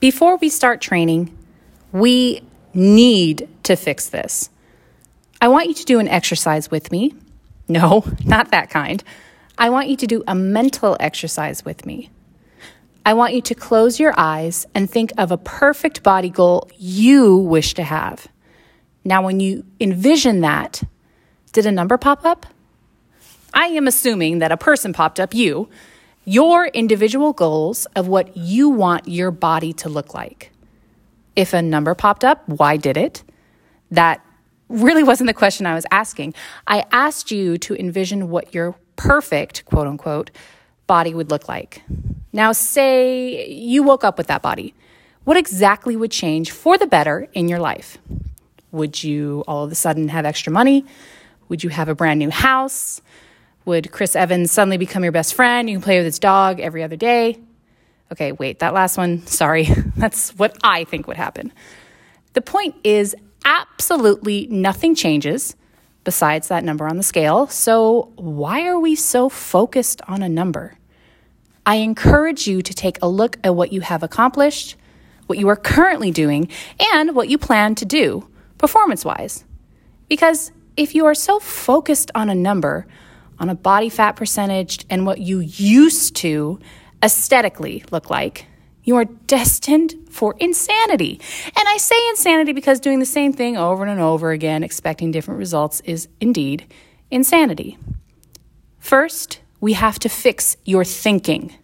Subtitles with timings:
[0.00, 1.36] Before we start training,
[1.92, 4.48] we need to fix this.
[5.42, 7.14] I want you to do an exercise with me.
[7.68, 9.04] No, not that kind.
[9.58, 12.08] I want you to do a mental exercise with me.
[13.04, 17.36] I want you to close your eyes and think of a perfect body goal you
[17.36, 18.26] wish to have.
[19.04, 20.82] Now, when you envision that,
[21.52, 22.46] did a number pop up?
[23.52, 25.68] I am assuming that a person popped up, you,
[26.24, 30.52] your individual goals of what you want your body to look like.
[31.36, 33.22] If a number popped up, why did it?
[33.90, 34.24] That
[34.68, 36.34] really wasn't the question I was asking.
[36.66, 40.30] I asked you to envision what your perfect, quote unquote,
[40.86, 41.82] body would look like.
[42.32, 44.74] Now, say you woke up with that body.
[45.24, 47.98] What exactly would change for the better in your life?
[48.72, 50.84] Would you all of a sudden have extra money?
[51.48, 53.00] Would you have a brand new house?
[53.70, 55.70] Would Chris Evans suddenly become your best friend?
[55.70, 57.38] You can play with his dog every other day.
[58.10, 59.68] Okay, wait, that last one, sorry.
[59.96, 61.52] That's what I think would happen.
[62.32, 65.54] The point is, absolutely nothing changes
[66.02, 67.46] besides that number on the scale.
[67.46, 70.76] So, why are we so focused on a number?
[71.64, 74.74] I encourage you to take a look at what you have accomplished,
[75.28, 76.48] what you are currently doing,
[76.92, 79.44] and what you plan to do performance wise.
[80.08, 82.88] Because if you are so focused on a number,
[83.40, 86.60] on a body fat percentage, and what you used to
[87.02, 88.46] aesthetically look like,
[88.84, 91.20] you are destined for insanity.
[91.46, 95.38] And I say insanity because doing the same thing over and over again, expecting different
[95.38, 96.66] results, is indeed
[97.10, 97.78] insanity.
[98.78, 101.54] First, we have to fix your thinking.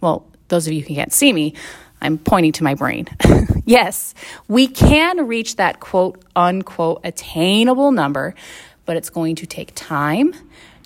[0.00, 1.54] Well, those of you who can't see me,
[2.00, 3.06] I'm pointing to my brain.
[3.64, 4.14] yes,
[4.48, 8.34] we can reach that quote unquote attainable number,
[8.84, 10.34] but it's going to take time,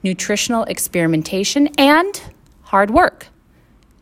[0.02, 2.22] nutritional experimentation, and
[2.62, 3.28] hard work.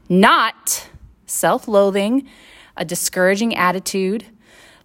[0.08, 0.88] Not
[1.26, 2.28] self loathing,
[2.76, 4.26] a discouraging attitude,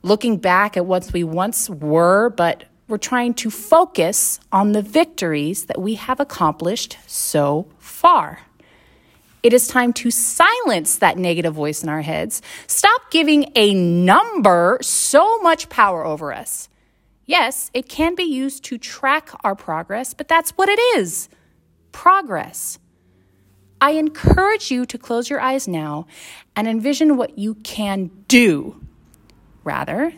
[0.01, 5.65] looking back at what we once were, but we're trying to focus on the victories
[5.65, 8.39] that we have accomplished so far.
[9.41, 12.41] It is time to silence that negative voice in our heads.
[12.67, 16.67] Stop giving a number so much power over us.
[17.29, 21.29] Yes, it can be used to track our progress, but that's what it is
[21.91, 22.79] progress.
[23.79, 26.07] I encourage you to close your eyes now
[26.55, 28.83] and envision what you can do.
[29.63, 30.11] Rather,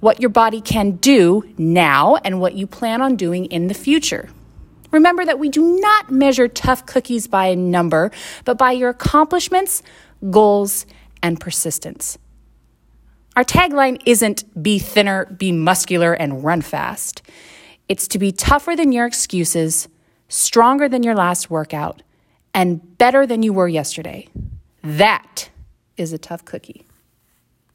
[0.00, 4.28] what your body can do now and what you plan on doing in the future.
[4.90, 8.10] Remember that we do not measure tough cookies by a number,
[8.44, 9.84] but by your accomplishments,
[10.32, 10.84] goals,
[11.22, 12.18] and persistence.
[13.36, 17.22] Our tagline isn't be thinner, be muscular, and run fast.
[17.88, 19.88] It's to be tougher than your excuses,
[20.28, 22.02] stronger than your last workout,
[22.52, 24.28] and better than you were yesterday.
[24.82, 25.50] That
[25.96, 26.84] is a tough cookie.